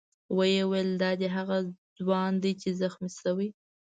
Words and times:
ویې 0.37 0.63
ویل: 0.69 0.89
دا 1.01 1.11
دی 1.19 1.27
هغه 1.37 1.57
ځوان 1.99 2.31
دی 2.43 2.51
چې 2.61 2.69
زخمي 2.81 3.09
شوی. 3.21 3.49